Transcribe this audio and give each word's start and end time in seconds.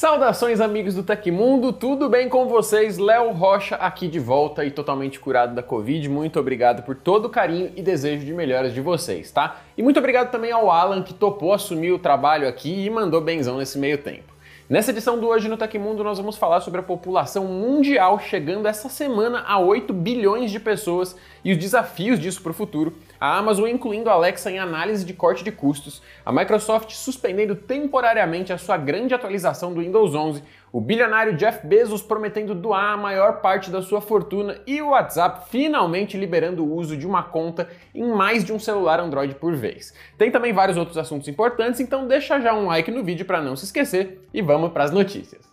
Saudações 0.00 0.62
amigos 0.62 0.94
do 0.94 1.02
Tecmundo, 1.02 1.74
tudo 1.74 2.08
bem 2.08 2.26
com 2.26 2.48
vocês? 2.48 2.96
Léo 2.96 3.32
Rocha 3.32 3.76
aqui 3.76 4.08
de 4.08 4.18
volta 4.18 4.64
e 4.64 4.70
totalmente 4.70 5.20
curado 5.20 5.54
da 5.54 5.62
Covid. 5.62 6.08
Muito 6.08 6.40
obrigado 6.40 6.82
por 6.82 6.96
todo 6.96 7.26
o 7.26 7.28
carinho 7.28 7.70
e 7.76 7.82
desejo 7.82 8.24
de 8.24 8.32
melhoras 8.32 8.72
de 8.72 8.80
vocês, 8.80 9.30
tá? 9.30 9.60
E 9.76 9.82
muito 9.82 9.98
obrigado 9.98 10.30
também 10.30 10.52
ao 10.52 10.70
Alan 10.70 11.02
que 11.02 11.12
topou 11.12 11.52
assumir 11.52 11.92
o 11.92 11.98
trabalho 11.98 12.48
aqui 12.48 12.86
e 12.86 12.88
mandou 12.88 13.20
benzão 13.20 13.58
nesse 13.58 13.76
meio 13.76 13.98
tempo. 13.98 14.32
Nessa 14.70 14.90
edição 14.90 15.20
do 15.20 15.28
Hoje 15.28 15.50
no 15.50 15.58
Tecmundo, 15.58 16.02
nós 16.02 16.16
vamos 16.16 16.38
falar 16.38 16.62
sobre 16.62 16.80
a 16.80 16.82
população 16.82 17.44
mundial 17.44 18.18
chegando 18.18 18.66
essa 18.66 18.88
semana 18.88 19.44
a 19.46 19.58
8 19.58 19.92
bilhões 19.92 20.50
de 20.50 20.58
pessoas 20.58 21.14
e 21.44 21.52
os 21.52 21.58
desafios 21.58 22.18
disso 22.18 22.40
para 22.40 22.52
o 22.52 22.54
futuro 22.54 22.94
a 23.20 23.36
Amazon 23.36 23.68
incluindo 23.68 24.08
a 24.08 24.14
Alexa 24.14 24.50
em 24.50 24.58
análise 24.58 25.04
de 25.04 25.12
corte 25.12 25.44
de 25.44 25.52
custos, 25.52 26.02
a 26.24 26.32
Microsoft 26.32 26.92
suspendendo 26.92 27.54
temporariamente 27.54 28.52
a 28.52 28.56
sua 28.56 28.78
grande 28.78 29.12
atualização 29.12 29.74
do 29.74 29.80
Windows 29.80 30.14
11, 30.14 30.42
o 30.72 30.80
bilionário 30.80 31.36
Jeff 31.36 31.66
Bezos 31.66 32.00
prometendo 32.00 32.54
doar 32.54 32.94
a 32.94 32.96
maior 32.96 33.40
parte 33.40 33.70
da 33.70 33.82
sua 33.82 34.00
fortuna 34.00 34.60
e 34.66 34.80
o 34.80 34.90
WhatsApp 34.90 35.50
finalmente 35.50 36.16
liberando 36.16 36.64
o 36.64 36.74
uso 36.74 36.96
de 36.96 37.06
uma 37.06 37.22
conta 37.22 37.68
em 37.94 38.08
mais 38.08 38.44
de 38.44 38.52
um 38.52 38.58
celular 38.58 39.00
Android 39.00 39.34
por 39.34 39.54
vez. 39.54 39.92
Tem 40.16 40.30
também 40.30 40.52
vários 40.52 40.78
outros 40.78 40.96
assuntos 40.96 41.28
importantes, 41.28 41.80
então 41.80 42.06
deixa 42.06 42.40
já 42.40 42.54
um 42.54 42.66
like 42.66 42.90
no 42.90 43.04
vídeo 43.04 43.26
para 43.26 43.42
não 43.42 43.54
se 43.54 43.66
esquecer 43.66 44.20
e 44.32 44.40
vamos 44.40 44.72
para 44.72 44.84
as 44.84 44.90
notícias. 44.90 45.50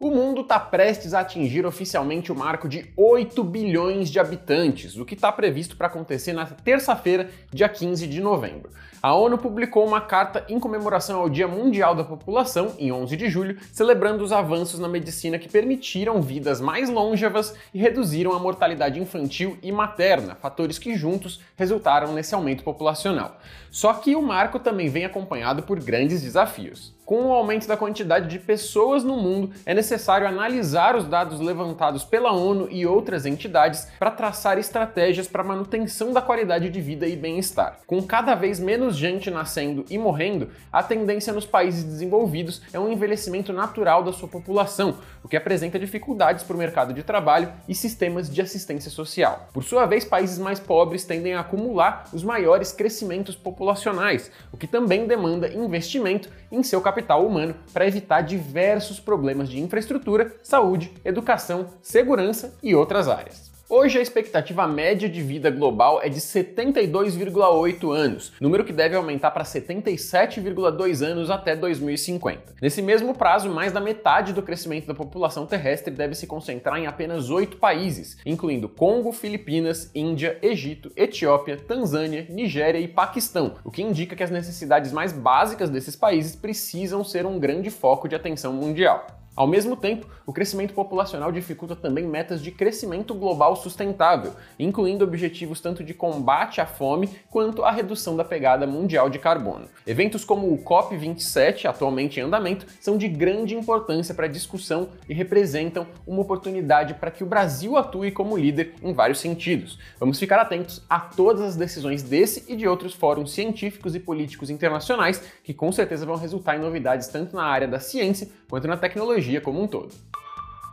O 0.00 0.12
mundo 0.12 0.27
está 0.42 0.58
prestes 0.58 1.14
a 1.14 1.20
atingir 1.20 1.64
oficialmente 1.66 2.32
o 2.32 2.34
marco 2.34 2.68
de 2.68 2.90
8 2.96 3.42
bilhões 3.44 4.10
de 4.10 4.18
habitantes, 4.18 4.96
o 4.96 5.04
que 5.04 5.14
está 5.14 5.30
previsto 5.30 5.76
para 5.76 5.86
acontecer 5.86 6.32
na 6.32 6.46
terça-feira, 6.46 7.30
dia 7.52 7.68
15 7.68 8.06
de 8.06 8.20
novembro. 8.20 8.70
A 9.00 9.14
ONU 9.14 9.38
publicou 9.38 9.86
uma 9.86 10.00
carta 10.00 10.44
em 10.48 10.58
comemoração 10.58 11.20
ao 11.20 11.28
Dia 11.28 11.46
Mundial 11.46 11.94
da 11.94 12.02
População, 12.02 12.74
em 12.80 12.90
11 12.90 13.16
de 13.16 13.30
julho, 13.30 13.56
celebrando 13.72 14.24
os 14.24 14.32
avanços 14.32 14.80
na 14.80 14.88
medicina 14.88 15.38
que 15.38 15.48
permitiram 15.48 16.20
vidas 16.20 16.60
mais 16.60 16.88
longevas 16.88 17.54
e 17.72 17.78
reduziram 17.78 18.32
a 18.32 18.40
mortalidade 18.40 18.98
infantil 19.00 19.56
e 19.62 19.70
materna, 19.70 20.34
fatores 20.34 20.80
que 20.80 20.96
juntos 20.96 21.40
resultaram 21.56 22.12
nesse 22.12 22.34
aumento 22.34 22.64
populacional. 22.64 23.38
Só 23.70 23.92
que 23.94 24.16
o 24.16 24.22
marco 24.22 24.58
também 24.58 24.88
vem 24.88 25.04
acompanhado 25.04 25.62
por 25.62 25.78
grandes 25.78 26.22
desafios. 26.22 26.96
Com 27.08 27.26
o 27.26 27.32
aumento 27.32 27.66
da 27.66 27.74
quantidade 27.74 28.28
de 28.28 28.38
pessoas 28.38 29.02
no 29.02 29.16
mundo, 29.16 29.50
é 29.64 29.72
necessário 29.72 30.26
analisar 30.28 30.96
os 30.96 31.06
dados 31.06 31.40
levantados 31.40 32.04
pela 32.04 32.32
ONU 32.32 32.68
e 32.70 32.86
outras 32.86 33.26
entidades 33.26 33.88
para 33.98 34.10
traçar 34.10 34.58
estratégias 34.58 35.26
para 35.26 35.42
manutenção 35.42 36.12
da 36.12 36.22
qualidade 36.22 36.70
de 36.70 36.80
vida 36.80 37.06
e 37.06 37.16
bem-estar. 37.16 37.78
Com 37.86 38.02
cada 38.02 38.34
vez 38.34 38.60
menos 38.60 38.96
gente 38.96 39.30
nascendo 39.30 39.84
e 39.90 39.98
morrendo, 39.98 40.50
a 40.72 40.82
tendência 40.82 41.32
nos 41.32 41.46
países 41.46 41.84
desenvolvidos 41.84 42.62
é 42.72 42.78
um 42.78 42.90
envelhecimento 42.90 43.52
natural 43.52 44.02
da 44.02 44.12
sua 44.12 44.28
população, 44.28 44.98
o 45.22 45.28
que 45.28 45.36
apresenta 45.36 45.78
dificuldades 45.78 46.44
para 46.44 46.56
o 46.56 46.58
mercado 46.58 46.92
de 46.92 47.02
trabalho 47.02 47.52
e 47.68 47.74
sistemas 47.74 48.30
de 48.30 48.40
assistência 48.40 48.90
social. 48.90 49.48
Por 49.52 49.64
sua 49.64 49.86
vez, 49.86 50.04
países 50.04 50.38
mais 50.38 50.60
pobres 50.60 51.04
tendem 51.04 51.34
a 51.34 51.40
acumular 51.40 52.04
os 52.12 52.22
maiores 52.22 52.72
crescimentos 52.72 53.34
populacionais, 53.34 54.30
o 54.52 54.56
que 54.56 54.66
também 54.66 55.06
demanda 55.06 55.52
investimento 55.52 56.30
em 56.50 56.62
seu 56.62 56.80
capital 56.80 57.26
humano 57.26 57.54
para 57.72 57.86
evitar 57.86 58.22
diversos 58.22 59.00
problemas 59.00 59.48
de 59.48 59.60
infraestrutura, 59.60 60.36
saúde, 60.42 60.92
educação, 61.04 61.66
segurança 61.82 62.54
e 62.62 62.74
outras 62.74 63.08
áreas. 63.08 63.47
Hoje 63.70 63.98
a 63.98 64.00
expectativa 64.00 64.66
média 64.66 65.06
de 65.10 65.20
vida 65.20 65.50
global 65.50 66.00
é 66.02 66.08
de 66.08 66.22
72,8 66.22 67.92
anos, 67.92 68.32
número 68.40 68.64
que 68.64 68.72
deve 68.72 68.96
aumentar 68.96 69.30
para 69.30 69.44
77,2 69.44 71.04
anos 71.04 71.30
até 71.30 71.54
2050. 71.54 72.54
Nesse 72.62 72.80
mesmo 72.80 73.14
prazo, 73.14 73.50
mais 73.50 73.70
da 73.70 73.78
metade 73.78 74.32
do 74.32 74.42
crescimento 74.42 74.86
da 74.86 74.94
população 74.94 75.44
terrestre 75.44 75.92
deve 75.92 76.14
se 76.14 76.26
concentrar 76.26 76.78
em 76.78 76.86
apenas 76.86 77.28
oito 77.28 77.58
países, 77.58 78.16
incluindo 78.24 78.70
Congo, 78.70 79.12
Filipinas, 79.12 79.90
Índia, 79.94 80.38
Egito, 80.40 80.90
Etiópia, 80.96 81.58
Tanzânia, 81.58 82.26
Nigéria 82.30 82.78
e 82.78 82.88
Paquistão, 82.88 83.56
o 83.62 83.70
que 83.70 83.82
indica 83.82 84.16
que 84.16 84.24
as 84.24 84.30
necessidades 84.30 84.94
mais 84.94 85.12
básicas 85.12 85.68
desses 85.68 85.94
países 85.94 86.34
precisam 86.34 87.04
ser 87.04 87.26
um 87.26 87.38
grande 87.38 87.68
foco 87.68 88.08
de 88.08 88.14
atenção 88.14 88.54
mundial. 88.54 89.06
Ao 89.38 89.46
mesmo 89.46 89.76
tempo, 89.76 90.04
o 90.26 90.32
crescimento 90.32 90.74
populacional 90.74 91.30
dificulta 91.30 91.76
também 91.76 92.04
metas 92.04 92.42
de 92.42 92.50
crescimento 92.50 93.14
global 93.14 93.54
sustentável, 93.54 94.32
incluindo 94.58 95.04
objetivos 95.04 95.60
tanto 95.60 95.84
de 95.84 95.94
combate 95.94 96.60
à 96.60 96.66
fome 96.66 97.08
quanto 97.30 97.62
à 97.62 97.70
redução 97.70 98.16
da 98.16 98.24
pegada 98.24 98.66
mundial 98.66 99.08
de 99.08 99.20
carbono. 99.20 99.68
Eventos 99.86 100.24
como 100.24 100.52
o 100.52 100.58
COP27, 100.64 101.66
atualmente 101.66 102.18
em 102.18 102.24
andamento, 102.24 102.66
são 102.80 102.98
de 102.98 103.06
grande 103.06 103.54
importância 103.54 104.12
para 104.12 104.26
a 104.26 104.28
discussão 104.28 104.88
e 105.08 105.14
representam 105.14 105.86
uma 106.04 106.22
oportunidade 106.22 106.94
para 106.94 107.12
que 107.12 107.22
o 107.22 107.26
Brasil 107.26 107.76
atue 107.76 108.10
como 108.10 108.36
líder 108.36 108.74
em 108.82 108.92
vários 108.92 109.20
sentidos. 109.20 109.78
Vamos 110.00 110.18
ficar 110.18 110.40
atentos 110.40 110.84
a 110.90 110.98
todas 110.98 111.42
as 111.42 111.54
decisões 111.54 112.02
desse 112.02 112.44
e 112.52 112.56
de 112.56 112.66
outros 112.66 112.92
fóruns 112.92 113.30
científicos 113.30 113.94
e 113.94 114.00
políticos 114.00 114.50
internacionais 114.50 115.22
que 115.44 115.54
com 115.54 115.70
certeza 115.70 116.04
vão 116.04 116.16
resultar 116.16 116.56
em 116.56 116.60
novidades 116.60 117.06
tanto 117.06 117.36
na 117.36 117.44
área 117.44 117.68
da 117.68 117.78
ciência 117.78 118.28
quanto 118.50 118.66
na 118.66 118.76
tecnologia 118.76 119.27
tecnologia 119.28 119.40
como 119.40 119.62
um 119.62 119.66
todo. 119.66 119.94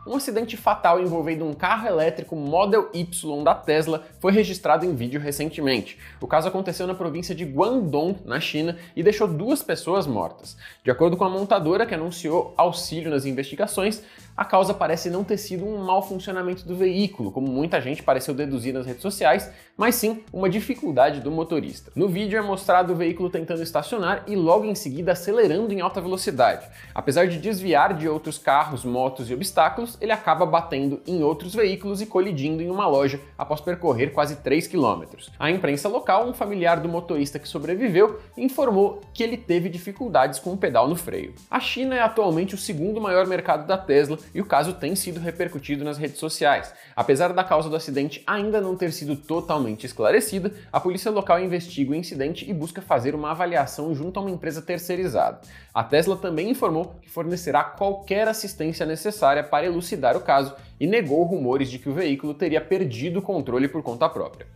Um 0.06 0.14
acidente 0.14 0.56
fatal 0.56 1.00
envolvendo 1.00 1.44
um 1.44 1.52
carro 1.52 1.88
elétrico 1.88 2.36
Model 2.36 2.90
Y 2.94 3.04
da 3.42 3.56
Tesla 3.56 4.04
foi 4.20 4.30
registrado 4.30 4.86
em 4.86 4.94
vídeo 4.94 5.20
recentemente. 5.20 5.98
O 6.20 6.28
caso 6.28 6.46
aconteceu 6.46 6.86
na 6.86 6.94
província 6.94 7.34
de 7.34 7.44
Guangdong, 7.44 8.20
na 8.24 8.38
China, 8.38 8.78
e 8.94 9.02
deixou 9.02 9.26
duas 9.26 9.64
pessoas 9.64 10.06
mortas. 10.06 10.56
De 10.84 10.92
acordo 10.92 11.16
com 11.16 11.24
a 11.24 11.28
montadora, 11.28 11.84
que 11.84 11.94
anunciou 11.94 12.54
auxílio 12.56 13.10
nas 13.10 13.26
investigações, 13.26 14.00
a 14.36 14.44
causa 14.44 14.74
parece 14.74 15.08
não 15.08 15.24
ter 15.24 15.38
sido 15.38 15.64
um 15.64 15.78
mau 15.78 16.02
funcionamento 16.02 16.66
do 16.66 16.76
veículo, 16.76 17.32
como 17.32 17.46
muita 17.46 17.80
gente 17.80 18.02
pareceu 18.02 18.34
deduzir 18.34 18.74
nas 18.74 18.84
redes 18.84 19.00
sociais, 19.00 19.50
mas 19.76 19.94
sim 19.94 20.22
uma 20.32 20.48
dificuldade 20.48 21.20
do 21.20 21.30
motorista. 21.30 21.90
No 21.96 22.08
vídeo 22.08 22.38
é 22.38 22.42
mostrado 22.42 22.92
o 22.92 22.96
veículo 22.96 23.30
tentando 23.30 23.62
estacionar 23.62 24.24
e 24.26 24.36
logo 24.36 24.66
em 24.66 24.74
seguida 24.74 25.12
acelerando 25.12 25.72
em 25.72 25.80
alta 25.80 26.00
velocidade. 26.00 26.66
Apesar 26.94 27.26
de 27.26 27.38
desviar 27.38 27.94
de 27.94 28.08
outros 28.08 28.36
carros, 28.36 28.84
motos 28.84 29.30
e 29.30 29.34
obstáculos, 29.34 29.96
ele 30.00 30.12
acaba 30.12 30.44
batendo 30.44 31.00
em 31.06 31.22
outros 31.22 31.54
veículos 31.54 32.02
e 32.02 32.06
colidindo 32.06 32.62
em 32.62 32.70
uma 32.70 32.86
loja 32.86 33.20
após 33.38 33.60
percorrer 33.60 34.12
quase 34.12 34.36
3 34.36 34.66
km. 34.66 35.04
A 35.38 35.50
imprensa 35.50 35.88
local, 35.88 36.28
um 36.28 36.34
familiar 36.34 36.80
do 36.80 36.88
motorista 36.88 37.38
que 37.38 37.48
sobreviveu, 37.48 38.20
informou 38.36 39.00
que 39.14 39.22
ele 39.22 39.36
teve 39.36 39.68
dificuldades 39.68 40.38
com 40.38 40.52
o 40.52 40.56
pedal 40.58 40.88
no 40.88 40.96
freio. 40.96 41.34
A 41.50 41.58
China 41.58 41.94
é 41.94 42.00
atualmente 42.00 42.54
o 42.54 42.58
segundo 42.58 43.00
maior 43.00 43.26
mercado 43.26 43.66
da 43.66 43.78
Tesla 43.78 44.18
e 44.34 44.40
o 44.40 44.44
caso 44.44 44.74
tem 44.74 44.94
sido 44.94 45.20
repercutido 45.20 45.84
nas 45.84 45.98
redes 45.98 46.18
sociais. 46.18 46.72
Apesar 46.94 47.32
da 47.32 47.44
causa 47.44 47.68
do 47.68 47.76
acidente 47.76 48.22
ainda 48.26 48.60
não 48.60 48.76
ter 48.76 48.92
sido 48.92 49.16
totalmente 49.16 49.86
esclarecida, 49.86 50.52
a 50.72 50.80
polícia 50.80 51.10
local 51.10 51.40
investiga 51.40 51.92
o 51.92 51.94
incidente 51.94 52.48
e 52.48 52.52
busca 52.52 52.80
fazer 52.80 53.14
uma 53.14 53.30
avaliação 53.30 53.94
junto 53.94 54.18
a 54.18 54.22
uma 54.22 54.30
empresa 54.30 54.62
terceirizada. 54.62 55.40
A 55.72 55.82
Tesla 55.82 56.16
também 56.16 56.50
informou 56.50 56.96
que 57.02 57.10
fornecerá 57.10 57.64
qualquer 57.64 58.28
assistência 58.28 58.86
necessária 58.86 59.42
para 59.42 59.66
elucidar 59.66 60.16
o 60.16 60.20
caso 60.20 60.54
e 60.78 60.86
negou 60.86 61.22
rumores 61.24 61.70
de 61.70 61.78
que 61.78 61.88
o 61.88 61.94
veículo 61.94 62.34
teria 62.34 62.60
perdido 62.60 63.18
o 63.18 63.22
controle 63.22 63.68
por 63.68 63.82
conta 63.82 64.08
própria. 64.08 64.46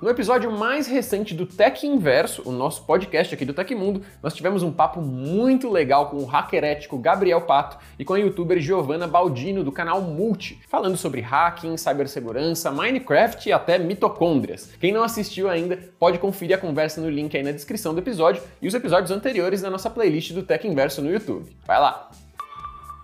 No 0.00 0.08
episódio 0.08 0.52
mais 0.52 0.86
recente 0.86 1.34
do 1.34 1.44
Tech 1.44 1.84
Inverso, 1.84 2.48
o 2.48 2.52
nosso 2.52 2.84
podcast 2.84 3.34
aqui 3.34 3.44
do 3.44 3.52
Tecmundo, 3.52 4.00
nós 4.22 4.32
tivemos 4.32 4.62
um 4.62 4.70
papo 4.70 5.00
muito 5.00 5.68
legal 5.68 6.08
com 6.08 6.18
o 6.18 6.24
hacker 6.24 6.62
ético 6.62 6.96
Gabriel 6.96 7.40
Pato 7.40 7.78
e 7.98 8.04
com 8.04 8.14
a 8.14 8.18
youtuber 8.18 8.60
Giovanna 8.60 9.08
Baldino 9.08 9.64
do 9.64 9.72
canal 9.72 10.00
Multi, 10.00 10.60
falando 10.68 10.96
sobre 10.96 11.20
hacking, 11.20 11.76
cibersegurança, 11.76 12.70
Minecraft 12.70 13.48
e 13.48 13.52
até 13.52 13.76
mitocôndrias. 13.76 14.70
Quem 14.78 14.92
não 14.92 15.02
assistiu 15.02 15.50
ainda 15.50 15.76
pode 15.98 16.20
conferir 16.20 16.56
a 16.56 16.60
conversa 16.60 17.00
no 17.00 17.10
link 17.10 17.36
aí 17.36 17.42
na 17.42 17.50
descrição 17.50 17.92
do 17.92 17.98
episódio 17.98 18.40
e 18.62 18.68
os 18.68 18.74
episódios 18.74 19.10
anteriores 19.10 19.62
na 19.62 19.70
nossa 19.70 19.90
playlist 19.90 20.32
do 20.32 20.44
Tech 20.44 20.64
Inverso 20.64 21.02
no 21.02 21.10
YouTube. 21.10 21.50
Vai 21.66 21.80
lá! 21.80 22.08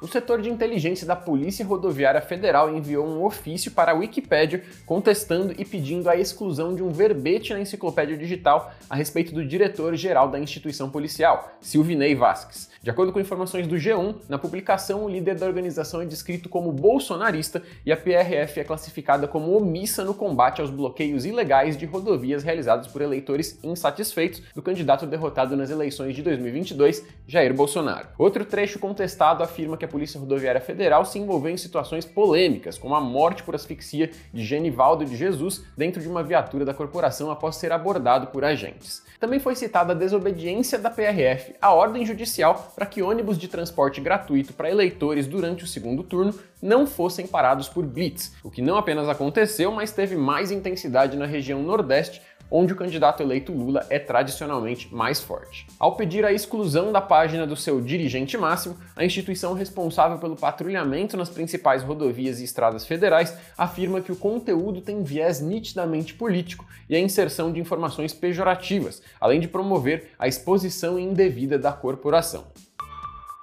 O 0.03 0.09
setor 0.09 0.43
de 0.43 0.51
inteligência 0.51 1.07
da 1.07 1.15
Polícia 1.15 1.65
Rodoviária 1.65 2.21
Federal 2.21 2.75
enviou 2.75 3.07
um 3.07 3.25
ofício 3.25 3.71
para 3.71 3.93
a 3.93 3.95
Wikipédia 3.95 4.63
contestando 4.85 5.55
e 5.57 5.65
pedindo 5.65 6.11
a 6.11 6.17
exclusão 6.17 6.75
de 6.75 6.83
um 6.83 6.91
verbete 6.91 7.55
na 7.55 7.61
enciclopédia 7.61 8.17
digital 8.17 8.73
a 8.91 8.97
respeito 8.97 9.33
do 9.33 9.47
diretor-geral 9.47 10.29
da 10.29 10.39
instituição 10.39 10.91
policial, 10.91 11.53
Silvinei 11.61 12.15
Vasques. 12.15 12.69
De 12.83 12.91
acordo 12.91 13.13
com 13.13 13.21
informações 13.21 13.67
do 13.67 13.77
G1, 13.77 14.17
na 14.29 14.37
publicação 14.37 15.05
o 15.05 15.09
líder 15.09 15.37
da 15.37 15.47
organização 15.47 16.03
é 16.03 16.05
descrito 16.05 16.51
como 16.51 16.71
bolsonarista 16.71 17.63
e 17.87 17.91
a 17.91 17.97
PRF 17.97 18.61
é 18.61 18.65
classificada 18.65 19.27
como 19.27 19.57
omissa 19.57 20.05
no 20.05 20.13
combate 20.13 20.61
aos 20.61 20.71
bloqueios 20.71 21.25
ilegais 21.25 21.79
de 21.79 21.87
rodovias 21.87 22.43
realizados 22.43 22.89
por 22.89 23.01
eleitores 23.01 23.59
insatisfeitos 23.63 24.43
do 24.55 24.61
candidato 24.61 25.07
derrotado 25.07 25.57
nas 25.57 25.71
eleições 25.71 26.15
de 26.15 26.23
2022, 26.23 27.07
Jair 27.27 27.55
Bolsonaro. 27.55 28.09
Outro 28.19 28.45
trecho 28.45 28.79
contestado 28.79 29.43
afirma 29.43 29.79
que 29.79 29.84
que 29.85 29.87
a 29.87 29.89
Polícia 29.89 30.19
Rodoviária 30.19 30.61
Federal 30.61 31.05
se 31.05 31.19
envolveu 31.19 31.53
em 31.53 31.57
situações 31.57 32.07
polêmicas, 32.07 32.79
como 32.79 32.95
a 32.95 33.01
morte 33.01 33.43
por 33.43 33.55
asfixia 33.55 34.11
de 34.33 34.43
Genivaldo 34.43 35.05
de 35.05 35.15
Jesus 35.15 35.63
dentro 35.77 36.01
de 36.01 36.09
uma 36.09 36.23
viatura 36.23 36.65
da 36.65 36.73
corporação 36.73 37.31
após 37.31 37.57
ser 37.57 37.71
abordado 37.71 38.29
por 38.29 38.45
agentes. 38.45 39.03
Também 39.21 39.39
foi 39.39 39.55
citada 39.55 39.93
a 39.93 39.97
desobediência 39.97 40.79
da 40.79 40.91
PRF 40.91 41.55
à 41.61 41.73
ordem 41.73 42.05
judicial 42.07 42.73
para 42.75 42.87
que 42.87 43.03
ônibus 43.03 43.39
de 43.39 43.49
transporte 43.49 44.01
gratuito 44.01 44.55
para 44.55 44.71
eleitores 44.71 45.27
durante 45.27 45.65
o 45.65 45.67
segundo 45.67 46.03
turno 46.03 46.35
não 46.63 46.87
fossem 46.87 47.27
parados 47.27 47.69
por 47.69 47.85
blitz, 47.85 48.35
o 48.43 48.51
que 48.51 48.63
não 48.63 48.77
apenas 48.77 49.09
aconteceu, 49.09 49.71
mas 49.71 49.93
teve 49.93 50.17
mais 50.17 50.51
intensidade 50.51 51.17
na 51.17 51.27
região 51.27 51.63
Nordeste, 51.63 52.23
onde 52.57 52.73
o 52.73 52.77
candidato 52.77 53.21
eleito 53.21 53.53
Lula 53.53 53.85
é 53.91 53.99
tradicionalmente 53.99 54.95
mais 54.95 55.21
forte. 55.21 55.67
Ao 55.77 55.97
pedir 55.97 56.25
a 56.25 56.33
exclusão 56.33 56.93
da 56.93 57.01
página 57.01 57.45
do 57.45 57.57
seu 57.57 57.81
dirigente 57.81 58.39
máximo, 58.39 58.77
a 58.95 59.05
instituição 59.05 59.55
responsável 59.55 60.19
pelo 60.19 60.37
patrulhamento 60.37 61.17
nas 61.17 61.29
principais 61.29 61.83
rodovias 61.83 62.39
e 62.39 62.45
estradas 62.45 62.87
federais 62.87 63.37
afirma 63.59 64.01
que 64.01 64.13
o 64.13 64.17
conteúdo 64.17 64.81
tem 64.81 65.03
viés 65.03 65.41
nitidamente 65.41 66.15
político 66.15 66.65
e 66.89 66.95
a 66.95 67.01
inserção 67.01 67.53
de 67.53 67.59
informações 67.59 68.15
pejorativas, 68.15 69.03
além 69.21 69.41
de 69.41 69.49
promover 69.49 70.13
a 70.17 70.29
exposição 70.29 70.97
indevida 70.97 71.59
da 71.59 71.73
corporação. 71.73 72.45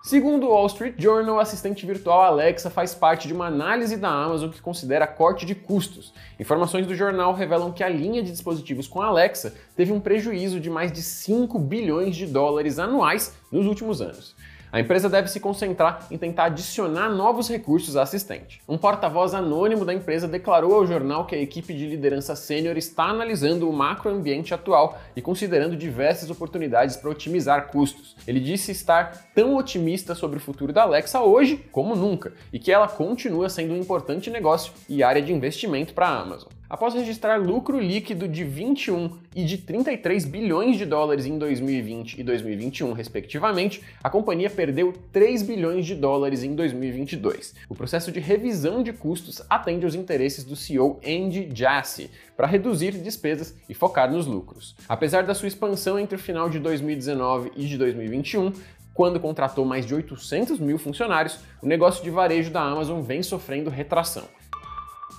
Segundo 0.03 0.47
o 0.47 0.49
Wall 0.49 0.65
Street 0.65 0.95
Journal, 0.97 1.35
o 1.35 1.39
assistente 1.39 1.85
virtual 1.85 2.23
Alexa 2.23 2.71
faz 2.71 2.95
parte 2.95 3.27
de 3.27 3.35
uma 3.35 3.45
análise 3.45 3.95
da 3.95 4.09
Amazon 4.09 4.49
que 4.49 4.59
considera 4.59 5.05
corte 5.05 5.45
de 5.45 5.53
custos. 5.53 6.11
Informações 6.39 6.87
do 6.87 6.95
jornal 6.95 7.35
revelam 7.35 7.71
que 7.71 7.83
a 7.83 7.89
linha 7.89 8.23
de 8.23 8.31
dispositivos 8.31 8.87
com 8.87 8.99
Alexa 8.99 9.53
teve 9.75 9.91
um 9.91 9.99
prejuízo 9.99 10.59
de 10.59 10.71
mais 10.71 10.91
de 10.91 11.03
5 11.03 11.59
bilhões 11.59 12.15
de 12.15 12.25
dólares 12.25 12.79
anuais 12.79 13.35
nos 13.51 13.67
últimos 13.67 14.01
anos. 14.01 14.35
A 14.71 14.79
empresa 14.79 15.09
deve 15.09 15.27
se 15.27 15.37
concentrar 15.37 16.07
em 16.09 16.17
tentar 16.17 16.45
adicionar 16.45 17.09
novos 17.09 17.49
recursos 17.49 17.97
à 17.97 18.03
assistente. 18.03 18.61
Um 18.69 18.77
porta-voz 18.77 19.33
anônimo 19.33 19.83
da 19.83 19.93
empresa 19.93 20.29
declarou 20.29 20.75
ao 20.75 20.87
jornal 20.87 21.25
que 21.25 21.35
a 21.35 21.41
equipe 21.41 21.73
de 21.73 21.85
liderança 21.85 22.37
sênior 22.37 22.77
está 22.77 23.03
analisando 23.03 23.69
o 23.69 23.73
macroambiente 23.73 24.53
atual 24.53 24.97
e 25.13 25.21
considerando 25.21 25.75
diversas 25.75 26.29
oportunidades 26.29 26.95
para 26.95 27.09
otimizar 27.09 27.67
custos. 27.67 28.15
Ele 28.25 28.39
disse 28.39 28.71
estar 28.71 29.29
tão 29.35 29.57
otimista 29.57 30.15
sobre 30.15 30.37
o 30.37 30.41
futuro 30.41 30.71
da 30.71 30.83
Alexa 30.83 31.19
hoje 31.19 31.57
como 31.69 31.93
nunca 31.93 32.31
e 32.53 32.57
que 32.57 32.71
ela 32.71 32.87
continua 32.87 33.49
sendo 33.49 33.73
um 33.73 33.77
importante 33.77 34.29
negócio 34.29 34.71
e 34.87 35.03
área 35.03 35.21
de 35.21 35.33
investimento 35.33 35.93
para 35.93 36.07
a 36.07 36.21
Amazon. 36.21 36.60
Após 36.71 36.93
registrar 36.93 37.35
lucro 37.35 37.77
líquido 37.81 38.29
de 38.29 38.45
21 38.45 39.17
e 39.35 39.43
de 39.43 39.57
33 39.57 40.23
bilhões 40.23 40.77
de 40.77 40.85
dólares 40.85 41.25
em 41.25 41.37
2020 41.37 42.17
e 42.17 42.23
2021, 42.23 42.93
respectivamente, 42.93 43.81
a 44.01 44.09
companhia 44.09 44.49
perdeu 44.49 44.93
3 45.11 45.43
bilhões 45.43 45.85
de 45.85 45.95
dólares 45.95 46.43
em 46.43 46.55
2022. 46.55 47.55
O 47.67 47.75
processo 47.75 48.09
de 48.09 48.21
revisão 48.21 48.81
de 48.81 48.93
custos 48.93 49.41
atende 49.49 49.83
aos 49.83 49.95
interesses 49.95 50.45
do 50.45 50.55
CEO 50.55 50.97
Andy 51.05 51.49
Jassy 51.53 52.09
para 52.37 52.47
reduzir 52.47 52.91
despesas 52.91 53.53
e 53.67 53.73
focar 53.73 54.09
nos 54.09 54.25
lucros. 54.25 54.73
Apesar 54.87 55.23
da 55.23 55.33
sua 55.33 55.49
expansão 55.49 55.99
entre 55.99 56.15
o 56.15 56.19
final 56.19 56.49
de 56.49 56.57
2019 56.57 57.51
e 57.57 57.67
de 57.67 57.77
2021, 57.77 58.53
quando 58.93 59.19
contratou 59.19 59.65
mais 59.65 59.85
de 59.85 59.93
800 59.93 60.57
mil 60.57 60.77
funcionários, 60.77 61.37
o 61.61 61.67
negócio 61.67 62.01
de 62.01 62.09
varejo 62.09 62.49
da 62.49 62.61
Amazon 62.61 63.01
vem 63.01 63.21
sofrendo 63.21 63.69
retração. 63.69 64.23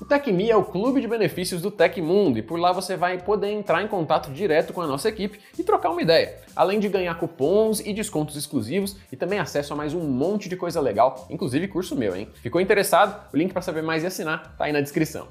O 0.02 0.04
TecMe 0.04 0.50
é 0.50 0.56
o 0.56 0.64
clube 0.64 1.00
de 1.00 1.06
benefícios 1.06 1.62
do 1.62 1.70
Tecmundo 1.70 2.36
e 2.36 2.42
por 2.42 2.58
lá 2.58 2.72
você 2.72 2.96
vai 2.96 3.18
poder 3.18 3.52
entrar 3.52 3.84
em 3.84 3.86
contato 3.86 4.32
direto 4.32 4.72
com 4.72 4.80
a 4.80 4.86
nossa 4.88 5.08
equipe 5.08 5.38
e 5.56 5.62
trocar 5.62 5.90
uma 5.90 6.02
ideia, 6.02 6.38
além 6.56 6.80
de 6.80 6.88
ganhar 6.88 7.14
cupons 7.14 7.78
e 7.78 7.94
descontos 7.94 8.34
exclusivos 8.34 8.96
e 9.12 9.16
também 9.16 9.38
acesso 9.38 9.72
a 9.72 9.76
mais 9.76 9.94
um 9.94 10.00
monte 10.00 10.48
de 10.48 10.56
coisa 10.56 10.80
legal, 10.80 11.28
inclusive 11.30 11.68
curso 11.68 11.94
meu, 11.94 12.16
hein? 12.16 12.28
Ficou 12.42 12.60
interessado? 12.60 13.32
O 13.32 13.36
link 13.36 13.52
para 13.52 13.62
saber 13.62 13.82
mais 13.82 14.02
e 14.02 14.06
assinar 14.08 14.56
tá 14.58 14.64
aí 14.64 14.72
na 14.72 14.80
descrição 14.80 15.28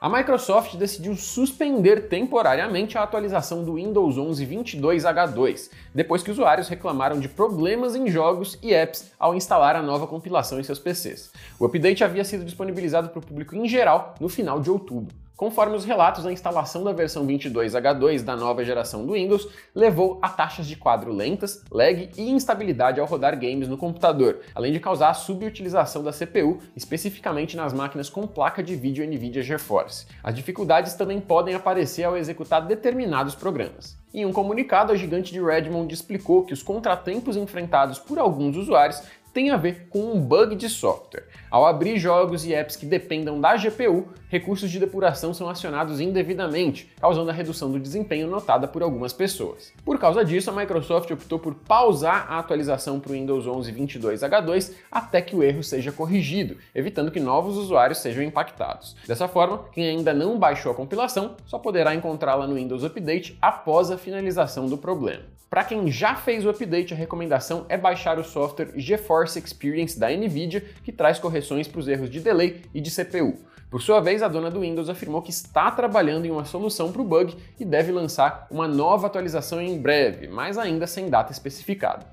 a 0.00 0.08
Microsoft 0.08 0.76
decidiu 0.76 1.14
suspender 1.14 2.08
temporariamente 2.08 2.96
a 2.96 3.02
atualização 3.02 3.62
do 3.62 3.74
Windows 3.74 4.16
11 4.16 4.46
22H2, 4.46 5.70
depois 5.94 6.22
que 6.22 6.30
usuários 6.30 6.68
reclamaram 6.68 7.20
de 7.20 7.28
problemas 7.28 7.94
em 7.94 8.08
jogos 8.08 8.58
e 8.62 8.72
apps 8.72 9.12
ao 9.18 9.34
instalar 9.34 9.76
a 9.76 9.82
nova 9.82 10.06
compilação 10.06 10.58
em 10.58 10.62
seus 10.62 10.78
PCs. 10.78 11.30
O 11.58 11.66
update 11.66 12.02
havia 12.02 12.24
sido 12.24 12.46
disponibilizado 12.46 13.10
para 13.10 13.18
o 13.18 13.22
público 13.22 13.54
em 13.54 13.68
geral 13.68 14.14
no 14.18 14.30
final 14.30 14.58
de 14.58 14.70
outubro. 14.70 15.14
Conforme 15.40 15.74
os 15.74 15.86
relatos, 15.86 16.26
a 16.26 16.32
instalação 16.32 16.84
da 16.84 16.92
versão 16.92 17.26
22H2 17.26 18.22
da 18.22 18.36
nova 18.36 18.62
geração 18.62 19.06
do 19.06 19.14
Windows 19.14 19.48
levou 19.74 20.18
a 20.20 20.28
taxas 20.28 20.66
de 20.66 20.76
quadro 20.76 21.14
lentas, 21.14 21.64
lag 21.72 22.10
e 22.14 22.30
instabilidade 22.30 23.00
ao 23.00 23.06
rodar 23.06 23.40
games 23.40 23.66
no 23.66 23.78
computador, 23.78 24.40
além 24.54 24.70
de 24.70 24.78
causar 24.78 25.08
a 25.08 25.14
subutilização 25.14 26.04
da 26.04 26.12
CPU, 26.12 26.58
especificamente 26.76 27.56
nas 27.56 27.72
máquinas 27.72 28.10
com 28.10 28.26
placa 28.26 28.62
de 28.62 28.76
vídeo 28.76 29.02
NVIDIA 29.02 29.42
GeForce. 29.42 30.06
As 30.22 30.34
dificuldades 30.34 30.92
também 30.92 31.18
podem 31.18 31.54
aparecer 31.54 32.04
ao 32.04 32.18
executar 32.18 32.66
determinados 32.66 33.34
programas. 33.34 33.98
Em 34.12 34.26
um 34.26 34.32
comunicado, 34.32 34.92
a 34.92 34.96
gigante 34.96 35.32
de 35.32 35.40
Redmond 35.40 35.94
explicou 35.94 36.44
que 36.44 36.52
os 36.52 36.62
contratempos 36.62 37.36
enfrentados 37.36 37.98
por 37.98 38.18
alguns 38.18 38.56
usuários 38.56 39.00
tem 39.32 39.50
a 39.50 39.56
ver 39.56 39.86
com 39.88 40.12
um 40.12 40.20
bug 40.20 40.56
de 40.56 40.68
software. 40.68 41.28
Ao 41.50 41.66
abrir 41.66 41.98
jogos 41.98 42.44
e 42.44 42.54
apps 42.54 42.76
que 42.76 42.86
dependam 42.86 43.40
da 43.40 43.56
GPU, 43.56 44.08
recursos 44.28 44.70
de 44.70 44.78
depuração 44.78 45.34
são 45.34 45.48
acionados 45.48 46.00
indevidamente, 46.00 46.90
causando 47.00 47.30
a 47.30 47.32
redução 47.32 47.70
do 47.70 47.80
desempenho 47.80 48.28
notada 48.28 48.68
por 48.68 48.82
algumas 48.82 49.12
pessoas. 49.12 49.72
Por 49.84 49.98
causa 49.98 50.24
disso, 50.24 50.50
a 50.50 50.52
Microsoft 50.52 51.10
optou 51.10 51.38
por 51.38 51.54
pausar 51.54 52.26
a 52.30 52.38
atualização 52.38 53.00
para 53.00 53.10
o 53.10 53.14
Windows 53.14 53.46
11 53.46 53.72
22H2 53.72 54.72
até 54.90 55.20
que 55.20 55.34
o 55.34 55.42
erro 55.42 55.62
seja 55.62 55.90
corrigido, 55.90 56.56
evitando 56.74 57.10
que 57.10 57.18
novos 57.18 57.56
usuários 57.56 57.98
sejam 57.98 58.22
impactados. 58.22 58.96
Dessa 59.06 59.26
forma, 59.26 59.64
quem 59.72 59.88
ainda 59.88 60.14
não 60.14 60.38
baixou 60.38 60.70
a 60.72 60.74
compilação 60.74 61.36
só 61.46 61.58
poderá 61.58 61.94
encontrá-la 61.94 62.46
no 62.46 62.54
Windows 62.54 62.84
Update 62.84 63.36
após 63.42 63.90
a 63.90 63.98
finalização 63.98 64.66
do 64.66 64.78
problema. 64.78 65.24
Para 65.50 65.64
quem 65.64 65.90
já 65.90 66.14
fez 66.14 66.46
o 66.46 66.50
update, 66.50 66.94
a 66.94 66.96
recomendação 66.96 67.66
é 67.68 67.76
baixar 67.76 68.20
o 68.20 68.24
software 68.24 68.70
GeForce 68.76 69.19
Experience 69.24 69.98
da 69.98 70.08
NVIDIA, 70.10 70.64
que 70.82 70.92
traz 70.92 71.18
correções 71.18 71.68
para 71.68 71.80
os 71.80 71.88
erros 71.88 72.10
de 72.10 72.20
delay 72.20 72.62
e 72.74 72.80
de 72.80 72.90
CPU. 72.90 73.38
Por 73.70 73.80
sua 73.80 74.00
vez, 74.00 74.20
a 74.20 74.26
dona 74.26 74.50
do 74.50 74.62
Windows 74.62 74.88
afirmou 74.88 75.22
que 75.22 75.30
está 75.30 75.70
trabalhando 75.70 76.24
em 76.24 76.30
uma 76.30 76.44
solução 76.44 76.90
para 76.90 77.00
o 77.00 77.04
bug 77.04 77.36
e 77.58 77.64
deve 77.64 77.92
lançar 77.92 78.48
uma 78.50 78.66
nova 78.66 79.06
atualização 79.06 79.60
em 79.62 79.80
breve, 79.80 80.26
mas 80.26 80.58
ainda 80.58 80.88
sem 80.88 81.08
data 81.08 81.30
especificada. 81.30 82.04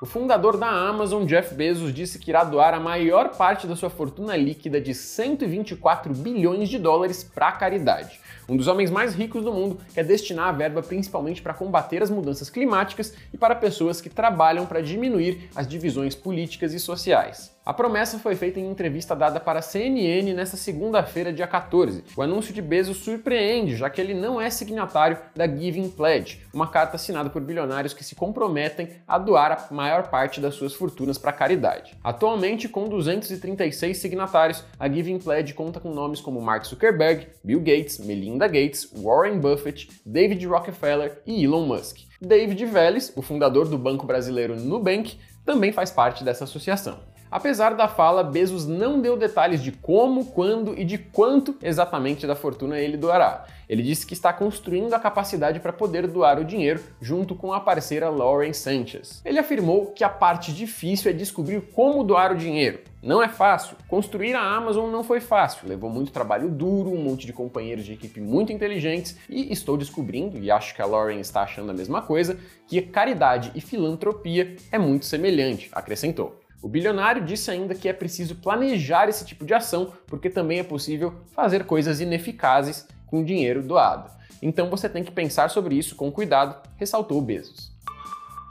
O 0.00 0.06
fundador 0.06 0.56
da 0.56 0.66
Amazon, 0.66 1.26
Jeff 1.26 1.54
Bezos, 1.54 1.92
disse 1.92 2.18
que 2.18 2.30
irá 2.30 2.42
doar 2.42 2.72
a 2.72 2.80
maior 2.80 3.36
parte 3.36 3.66
da 3.66 3.76
sua 3.76 3.90
fortuna 3.90 4.34
líquida 4.34 4.80
de 4.80 4.94
124 4.94 6.14
bilhões 6.14 6.70
de 6.70 6.78
dólares 6.78 7.22
para 7.22 7.52
caridade 7.52 8.18
um 8.50 8.56
dos 8.56 8.66
homens 8.66 8.90
mais 8.90 9.14
ricos 9.14 9.44
do 9.44 9.52
mundo, 9.52 9.78
quer 9.94 10.04
destinar 10.04 10.48
a 10.48 10.52
verba 10.52 10.82
principalmente 10.82 11.40
para 11.40 11.54
combater 11.54 12.02
as 12.02 12.10
mudanças 12.10 12.50
climáticas 12.50 13.14
e 13.32 13.38
para 13.38 13.54
pessoas 13.54 14.00
que 14.00 14.10
trabalham 14.10 14.66
para 14.66 14.82
diminuir 14.82 15.48
as 15.54 15.68
divisões 15.68 16.16
políticas 16.16 16.74
e 16.74 16.80
sociais. 16.80 17.56
A 17.64 17.74
promessa 17.74 18.18
foi 18.18 18.34
feita 18.34 18.58
em 18.58 18.70
entrevista 18.70 19.14
dada 19.14 19.38
para 19.38 19.58
a 19.58 19.62
CNN 19.62 20.32
nesta 20.32 20.56
segunda-feira, 20.56 21.30
dia 21.30 21.46
14. 21.46 22.02
O 22.16 22.22
anúncio 22.22 22.54
de 22.54 22.62
Bezos 22.62 22.96
surpreende, 22.96 23.76
já 23.76 23.90
que 23.90 24.00
ele 24.00 24.14
não 24.14 24.40
é 24.40 24.48
signatário 24.48 25.18
da 25.36 25.46
Giving 25.46 25.90
Pledge, 25.90 26.40
uma 26.54 26.68
carta 26.68 26.96
assinada 26.96 27.28
por 27.28 27.42
bilionários 27.42 27.92
que 27.92 28.02
se 28.02 28.14
comprometem 28.14 28.88
a 29.06 29.18
doar 29.18 29.52
a 29.52 29.74
maior 29.74 30.08
parte 30.08 30.40
das 30.40 30.54
suas 30.54 30.72
fortunas 30.72 31.18
para 31.18 31.34
caridade. 31.34 31.94
Atualmente, 32.02 32.66
com 32.66 32.88
236 32.88 33.98
signatários, 33.98 34.64
a 34.78 34.88
Giving 34.88 35.18
Pledge 35.18 35.52
conta 35.52 35.80
com 35.80 35.92
nomes 35.92 36.22
como 36.22 36.40
Mark 36.40 36.64
Zuckerberg, 36.64 37.28
Bill 37.44 37.60
Gates, 37.60 37.98
Melinda 37.98 38.48
Gates, 38.48 38.90
Warren 38.90 39.38
Buffett, 39.38 39.86
David 40.06 40.46
Rockefeller 40.46 41.20
e 41.26 41.44
Elon 41.44 41.66
Musk. 41.66 41.98
David 42.22 42.64
Vélez, 42.64 43.12
o 43.14 43.22
fundador 43.22 43.68
do 43.68 43.76
banco 43.76 44.06
brasileiro 44.06 44.56
Nubank, 44.56 45.18
também 45.44 45.72
faz 45.72 45.90
parte 45.90 46.22
dessa 46.24 46.44
associação. 46.44 47.09
Apesar 47.30 47.74
da 47.74 47.86
fala, 47.86 48.24
Bezos 48.24 48.66
não 48.66 49.00
deu 49.00 49.16
detalhes 49.16 49.62
de 49.62 49.70
como, 49.70 50.26
quando 50.26 50.76
e 50.76 50.84
de 50.84 50.98
quanto 50.98 51.54
exatamente 51.62 52.26
da 52.26 52.34
fortuna 52.34 52.78
ele 52.78 52.96
doará. 52.96 53.44
Ele 53.68 53.84
disse 53.84 54.04
que 54.04 54.14
está 54.14 54.32
construindo 54.32 54.92
a 54.94 54.98
capacidade 54.98 55.60
para 55.60 55.72
poder 55.72 56.08
doar 56.08 56.40
o 56.40 56.44
dinheiro 56.44 56.80
junto 57.00 57.36
com 57.36 57.52
a 57.52 57.60
parceira 57.60 58.08
Lauren 58.08 58.52
Sanchez. 58.52 59.22
Ele 59.24 59.38
afirmou 59.38 59.92
que 59.92 60.02
a 60.02 60.08
parte 60.08 60.52
difícil 60.52 61.08
é 61.08 61.14
descobrir 61.14 61.60
como 61.72 62.02
doar 62.02 62.32
o 62.32 62.36
dinheiro. 62.36 62.80
Não 63.00 63.22
é 63.22 63.28
fácil. 63.28 63.76
Construir 63.86 64.34
a 64.34 64.42
Amazon 64.42 64.90
não 64.90 65.04
foi 65.04 65.20
fácil, 65.20 65.68
levou 65.68 65.88
muito 65.88 66.10
trabalho 66.10 66.50
duro, 66.50 66.92
um 66.92 67.02
monte 67.02 67.26
de 67.26 67.32
companheiros 67.32 67.84
de 67.84 67.92
equipe 67.92 68.20
muito 68.20 68.52
inteligentes 68.52 69.16
e 69.28 69.52
estou 69.52 69.76
descobrindo, 69.76 70.36
e 70.36 70.50
acho 70.50 70.74
que 70.74 70.82
a 70.82 70.86
Lauren 70.86 71.20
está 71.20 71.42
achando 71.42 71.70
a 71.70 71.74
mesma 71.74 72.02
coisa, 72.02 72.36
que 72.66 72.82
caridade 72.82 73.52
e 73.54 73.60
filantropia 73.60 74.56
é 74.72 74.78
muito 74.78 75.06
semelhante, 75.06 75.68
acrescentou. 75.72 76.40
O 76.62 76.68
bilionário 76.68 77.24
disse 77.24 77.50
ainda 77.50 77.74
que 77.74 77.88
é 77.88 77.92
preciso 77.92 78.34
planejar 78.34 79.08
esse 79.08 79.24
tipo 79.24 79.44
de 79.44 79.54
ação, 79.54 79.92
porque 80.06 80.28
também 80.28 80.58
é 80.58 80.62
possível 80.62 81.14
fazer 81.34 81.64
coisas 81.64 82.00
ineficazes 82.00 82.86
com 83.06 83.24
dinheiro 83.24 83.62
doado. 83.62 84.10
Então 84.42 84.68
você 84.68 84.88
tem 84.88 85.02
que 85.02 85.10
pensar 85.10 85.48
sobre 85.50 85.74
isso 85.74 85.96
com 85.96 86.12
cuidado, 86.12 86.56
ressaltou 86.76 87.20
Bezos. 87.20 87.69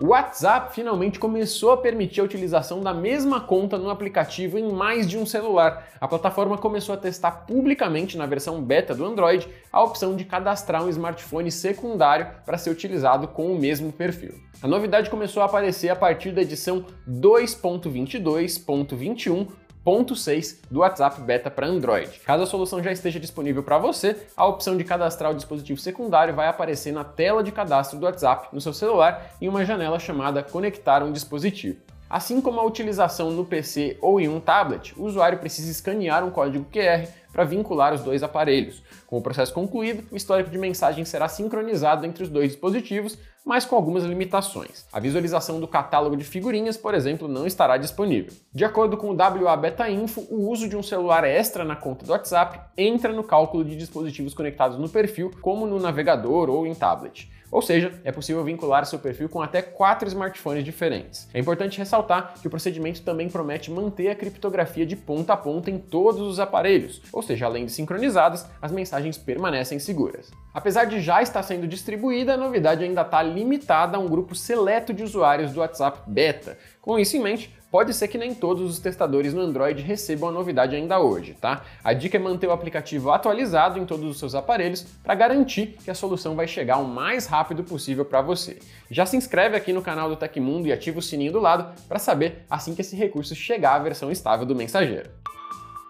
O 0.02 0.12
WhatsApp 0.12 0.74
finalmente 0.74 1.20
começou 1.20 1.74
a 1.74 1.78
permitir 1.78 2.22
a 2.22 2.24
utilização 2.24 2.80
da 2.80 2.94
mesma 2.94 3.42
conta 3.42 3.78
no 3.78 3.90
aplicativo 3.90 4.58
em 4.58 4.72
mais 4.72 5.06
de 5.06 5.18
um 5.18 5.26
celular. 5.26 5.90
A 6.00 6.08
plataforma 6.08 6.58
começou 6.58 6.96
a 6.96 6.98
testar 6.98 7.32
publicamente 7.46 8.18
na 8.18 8.26
versão 8.26 8.64
beta 8.64 8.96
do 8.96 9.06
Android 9.06 9.46
a 9.70 9.84
opção 9.84 10.16
de 10.16 10.24
cadastrar 10.24 10.86
um 10.86 10.90
smartphone 10.90 11.52
secundário 11.52 12.28
para 12.46 12.58
ser 12.58 12.70
utilizado 12.70 13.28
com 13.28 13.52
o 13.52 13.60
mesmo 13.60 13.92
perfil. 13.92 14.36
A 14.62 14.70
novidade 14.70 15.10
começou 15.10 15.44
a 15.44 15.48
aparecer 15.48 15.90
a 15.90 15.98
partir 15.98 16.32
da 16.32 16.44
edição 16.44 16.86
2.22.21 17.06 19.48
1.6 19.90 20.60
do 20.70 20.80
WhatsApp 20.80 21.22
Beta 21.22 21.50
para 21.50 21.68
Android. 21.68 22.20
Caso 22.26 22.44
a 22.44 22.48
solução 22.48 22.82
já 22.82 22.92
esteja 22.92 23.20
disponível 23.20 23.64
para 23.64 23.78
você, 23.78 24.16
a 24.36 24.46
opção 24.46 24.78
de 24.78 24.84
cadastrar 24.84 25.32
o 25.32 25.36
dispositivo 25.36 25.80
secundário 25.80 26.34
vai 26.34 26.48
aparecer 26.48 26.92
na 26.92 27.04
tela 27.04 27.44
de 27.44 27.52
cadastro 27.52 28.00
do 28.00 28.06
WhatsApp 28.06 28.50
no 28.54 28.62
seu 28.62 28.74
celular 28.74 29.32
em 29.42 29.48
uma 29.48 29.66
janela 29.66 30.00
chamada 30.00 30.44
Conectar 30.44 31.04
um 31.04 31.12
dispositivo. 31.12 31.78
Assim 32.10 32.42
como 32.42 32.60
a 32.60 32.66
utilização 32.66 33.30
no 33.30 33.46
PC 33.46 34.00
ou 34.02 34.20
em 34.20 34.28
um 34.28 34.40
tablet, 34.40 34.96
o 34.98 35.06
usuário 35.06 35.38
precisa 35.38 35.70
escanear 35.70 36.26
um 36.26 36.32
código 36.32 36.66
QR 36.72 37.08
para 37.32 37.44
vincular 37.44 37.94
os 37.94 38.02
dois 38.02 38.24
aparelhos. 38.24 38.82
Com 39.06 39.20
o 39.20 39.22
processo 39.22 39.54
concluído, 39.54 40.04
o 40.12 40.18
histórico 40.18 40.50
de 40.50 40.58
mensagem 40.58 41.06
será 41.06 41.28
sincronizado 41.28 42.08
entre 42.08 42.24
os 42.24 42.30
dois 42.30 42.50
dispositivos, 42.50 43.16
mas 43.46 43.64
com 43.64 43.76
algumas 43.76 44.04
limitações. 44.04 44.88
A 44.92 45.00
visualização 45.00 45.60
do 45.60 45.68
catálogo 45.68 46.18
de 46.18 46.24
figurinhas, 46.24 46.78
por 46.78 46.96
exemplo, 46.96 47.28
não 47.28 47.46
estará 47.46 47.78
disponível. 47.78 48.34
De 48.52 48.66
acordo 48.66 48.98
com 48.98 49.12
o 49.12 49.16
WA 49.16 49.56
Beta 49.56 49.88
Info, 49.88 50.22
o 50.32 50.50
uso 50.50 50.68
de 50.68 50.76
um 50.76 50.82
celular 50.82 51.24
extra 51.24 51.64
na 51.64 51.76
conta 51.76 52.06
do 52.06 52.12
WhatsApp 52.12 52.60
entra 52.76 53.14
no 53.14 53.24
cálculo 53.24 53.64
de 53.64 53.76
dispositivos 53.76 54.34
conectados 54.34 54.80
no 54.80 54.90
perfil, 54.90 55.32
como 55.42 55.68
no 55.68 55.80
navegador 55.80 56.50
ou 56.50 56.66
em 56.66 56.74
tablet. 56.74 57.30
Ou 57.52 57.62
seja, 57.62 58.00
é 58.04 58.12
possível 58.12 58.44
vincular 58.44 58.86
seu 58.86 59.00
perfil 59.00 59.28
com 59.28 59.42
até 59.42 59.62
quatro 59.62 60.08
smartphones 60.08 60.64
diferentes. 60.64 61.28
É 61.34 61.40
importante 61.40 61.78
ressaltar 61.78 62.36
que 62.40 62.48
o 62.48 62.50
procedimento 62.50 63.02
também 63.02 63.30
promete 63.30 63.72
manter 63.72 64.10
a 64.10 64.16
criptografia 64.16 64.86
de 64.86 64.96
ponta 64.96 65.34
a 65.34 65.38
ponta 65.38 65.72
em 65.72 65.78
todos 65.78 66.22
os 66.22 66.40
aparelhos, 66.40 67.02
ou 67.12 67.22
seja, 67.22 67.46
além 67.46 67.66
de 67.66 67.72
sincronizadas, 67.72 68.46
as 68.62 68.72
mensagens 68.72 69.18
permanecem 69.18 69.80
seguras. 69.80 70.32
Apesar 70.54 70.86
de 70.86 71.02
já 71.02 71.22
estar 71.22 71.44
sendo 71.44 71.68
distribuída, 71.68 72.34
a 72.34 72.38
novidade 72.38 72.84
ainda 72.84 73.02
está 73.02 73.22
limitada 73.22 73.98
a 73.98 74.00
um 74.00 74.08
grupo 74.08 74.36
seleto 74.36 74.94
de 74.94 75.04
usuários 75.04 75.52
do 75.52 75.60
WhatsApp 75.60 76.02
Beta. 76.08 76.58
Com 76.82 76.98
isso 76.98 77.18
em 77.18 77.20
mente, 77.20 77.54
pode 77.72 77.94
ser 77.94 78.08
que 78.08 78.18
nem 78.18 78.34
todos 78.34 78.70
os 78.70 78.80
testadores 78.80 79.34
no 79.34 79.42
Android 79.42 79.82
recebam 79.82 80.30
a 80.30 80.32
novidade 80.32 80.76
ainda 80.76 81.00
hoje, 81.00 81.36
tá? 81.40 81.64
A 81.84 81.94
dica 81.94 82.18
é 82.18 82.20
manter 82.20 82.48
o 82.48 82.52
aplicativo 82.52 83.12
atualizado 83.12 83.80
em 83.80 83.86
todos 83.86 84.10
os 84.10 84.20
seus 84.20 84.36
aparelhos 84.36 84.86
para 85.04 85.16
garantir 85.16 85.78
que 85.84 85.92
a 85.92 85.96
solução 85.96 86.36
vai 86.36 86.48
chegar 86.48 86.78
o 86.78 86.88
mais 86.88 87.26
rápido 87.28 87.64
possível 87.64 88.06
para 88.06 88.22
você. 88.22 88.60
Já 88.90 89.06
se 89.06 89.18
inscreve 89.18 89.56
aqui 89.56 89.72
no 89.72 89.82
canal 89.82 90.10
do 90.10 90.16
Tecmundo 90.16 90.68
e 90.68 90.74
ativa 90.74 91.00
o 91.00 91.02
sininho 91.02 91.32
do 91.32 91.40
lado 91.40 91.74
para 91.88 92.00
saber 92.00 92.46
assim 92.50 92.74
que 92.74 92.82
esse 92.82 92.96
recurso 92.96 93.36
chegar 93.36 93.76
à 93.76 93.80
versão 93.80 94.12
estável 94.12 94.46
do 94.46 94.56
mensageiro 94.56 95.19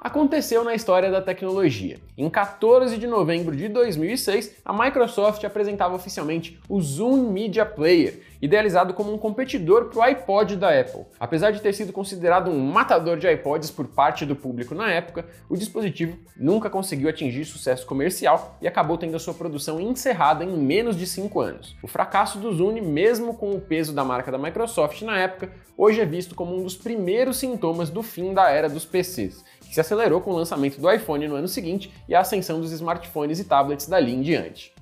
aconteceu 0.02 0.64
na 0.64 0.74
história 0.74 1.12
da 1.12 1.22
tecnologia. 1.22 1.98
Em 2.18 2.30
14 2.30 2.98
de 2.98 3.06
novembro 3.06 3.56
de 3.56 3.68
2006, 3.68 4.56
a 4.64 4.72
Microsoft 4.72 5.44
apresentava 5.44 5.96
oficialmente 5.96 6.60
o 6.70 6.82
Zoom 6.82 7.32
Media 7.32 7.66
Player, 7.66 8.22
idealizado 8.42 8.94
como 8.94 9.14
um 9.14 9.18
competidor 9.18 9.86
para 9.86 10.00
o 10.00 10.02
iPod 10.02 10.56
da 10.56 10.80
Apple. 10.80 11.06
Apesar 11.20 11.52
de 11.52 11.62
ter 11.62 11.74
sido 11.74 11.92
considerado 11.92 12.50
um 12.50 12.60
matador 12.60 13.18
de 13.18 13.30
iPods 13.30 13.72
por 13.72 13.88
parte 13.88 14.26
do 14.26 14.36
público 14.36 14.74
na 14.74 14.90
época, 14.90 15.26
o 15.50 15.58
dispositivo 15.58 16.18
nunca 16.38 16.70
conseguiu 16.70 17.10
atingir 17.10 17.44
sucesso 17.44 17.86
comercial 17.86 18.58
e 18.62 18.68
acabou 18.68 18.98
tendo 18.98 19.16
a 19.16 19.20
sua 19.20 19.34
produção 19.34 19.82
encerrada 19.82 20.46
em 20.46 20.58
menos 20.58 20.96
de 20.96 21.06
5 21.06 21.42
anos. 21.42 21.76
O 21.84 21.88
fracasso 21.88 22.40
do 22.40 22.54
Zune, 22.54 22.80
mesmo 22.80 23.34
com 23.34 23.52
o 23.54 23.60
peso 23.60 23.94
da 23.94 24.06
marca 24.06 24.32
da 24.32 24.38
Microsoft 24.38 25.02
na 25.02 25.18
época, 25.20 25.52
hoje 25.78 26.00
é 26.00 26.06
visto 26.06 26.36
como 26.36 26.56
um 26.56 26.64
dos 26.64 26.78
primeiros 26.78 27.38
sintomas 27.38 27.90
do 27.90 28.02
fim 28.02 28.34
da 28.34 28.50
era 28.50 28.70
dos 28.70 28.86
PCs 28.86 29.44
que 29.70 29.76
se 29.76 29.80
acelerou 29.80 30.20
com 30.20 30.32
o 30.32 30.36
lançamento 30.36 30.82
do 30.82 30.92
iPhone 30.92 31.28
no 31.28 31.36
ano 31.36 31.48
seguinte 31.48 31.94
e 32.08 32.16
a 32.16 32.22
ascensão 32.22 32.60
dos 32.60 32.72
smartphones 32.72 33.40
e 33.40 33.44
tablets 33.44 33.88
dali 33.88 34.14
em 34.14 34.22
diante. 34.22 34.74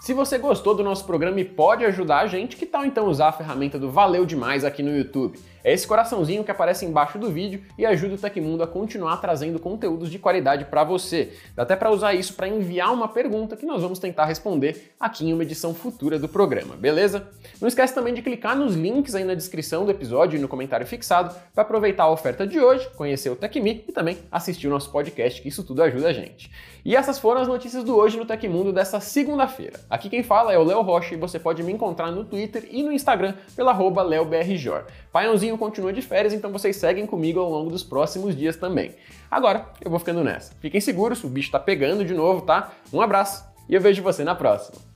Se 0.00 0.12
você 0.12 0.38
gostou 0.38 0.74
do 0.74 0.82
nosso 0.82 1.04
programa 1.04 1.40
e 1.40 1.44
pode 1.44 1.84
ajudar 1.84 2.20
a 2.20 2.26
gente, 2.26 2.56
que 2.56 2.66
tal 2.66 2.84
então 2.84 3.06
usar 3.06 3.28
a 3.28 3.32
ferramenta 3.32 3.78
do 3.78 3.90
Valeu 3.90 4.26
Demais 4.26 4.64
aqui 4.64 4.82
no 4.82 4.96
YouTube? 4.96 5.38
É 5.64 5.72
esse 5.72 5.86
coraçãozinho 5.86 6.44
que 6.44 6.50
aparece 6.50 6.84
embaixo 6.84 7.18
do 7.18 7.30
vídeo 7.30 7.62
e 7.76 7.84
ajuda 7.84 8.14
o 8.14 8.18
Tecmundo 8.18 8.62
a 8.62 8.66
continuar 8.66 9.16
trazendo 9.18 9.58
conteúdos 9.58 10.10
de 10.10 10.18
qualidade 10.18 10.64
para 10.66 10.84
você. 10.84 11.32
Dá 11.54 11.62
até 11.62 11.76
para 11.76 11.90
usar 11.90 12.14
isso 12.14 12.34
para 12.34 12.48
enviar 12.48 12.92
uma 12.92 13.08
pergunta 13.08 13.56
que 13.56 13.66
nós 13.66 13.82
vamos 13.82 13.98
tentar 13.98 14.24
responder 14.24 14.92
aqui 14.98 15.28
em 15.28 15.32
uma 15.32 15.42
edição 15.42 15.74
futura 15.74 16.18
do 16.18 16.28
programa, 16.28 16.76
beleza? 16.76 17.28
Não 17.60 17.68
esquece 17.68 17.94
também 17.94 18.14
de 18.14 18.22
clicar 18.22 18.56
nos 18.56 18.74
links 18.74 19.14
aí 19.14 19.24
na 19.24 19.34
descrição 19.34 19.84
do 19.84 19.90
episódio 19.90 20.38
e 20.38 20.40
no 20.40 20.48
comentário 20.48 20.86
fixado 20.86 21.34
para 21.54 21.62
aproveitar 21.62 22.04
a 22.04 22.10
oferta 22.10 22.46
de 22.46 22.60
hoje, 22.60 22.88
conhecer 22.96 23.30
o 23.30 23.36
Tecmi 23.36 23.84
e 23.88 23.92
também 23.92 24.18
assistir 24.30 24.68
o 24.68 24.70
nosso 24.70 24.90
podcast, 24.90 25.42
que 25.42 25.48
isso 25.48 25.64
tudo 25.64 25.82
ajuda 25.82 26.08
a 26.08 26.12
gente. 26.12 26.50
E 26.84 26.96
essas 26.96 27.18
foram 27.18 27.42
as 27.42 27.48
notícias 27.48 27.84
do 27.84 27.96
Hoje 27.96 28.16
no 28.16 28.24
Tecmundo 28.24 28.72
dessa 28.72 29.00
segunda-feira. 29.00 29.80
Aqui 29.90 30.08
quem 30.08 30.22
fala 30.22 30.52
é 30.52 30.58
o 30.58 30.64
Léo 30.64 30.80
Rocha 30.80 31.14
e 31.14 31.18
você 31.18 31.38
pode 31.38 31.62
me 31.62 31.72
encontrar 31.72 32.10
no 32.10 32.24
Twitter 32.24 32.66
e 32.70 32.82
no 32.82 32.92
Instagram 32.92 33.34
pela 33.54 33.72
arroba 33.72 34.02
LeoBRJor. 34.02 34.84
Paiãozinho 35.12 35.56
continua 35.56 35.92
de 35.92 36.02
férias, 36.02 36.32
então 36.32 36.52
vocês 36.52 36.76
seguem 36.76 37.06
comigo 37.06 37.40
ao 37.40 37.50
longo 37.50 37.70
dos 37.70 37.82
próximos 37.82 38.36
dias 38.36 38.56
também. 38.56 38.94
Agora, 39.30 39.66
eu 39.84 39.90
vou 39.90 39.98
ficando 39.98 40.22
nessa. 40.22 40.52
Fiquem 40.60 40.80
seguros, 40.80 41.22
o 41.24 41.28
bicho 41.28 41.50
tá 41.50 41.58
pegando 41.58 42.04
de 42.04 42.14
novo, 42.14 42.42
tá? 42.42 42.72
Um 42.92 43.00
abraço 43.00 43.44
e 43.68 43.74
eu 43.74 43.80
vejo 43.80 44.02
você 44.02 44.24
na 44.24 44.34
próxima. 44.34 44.87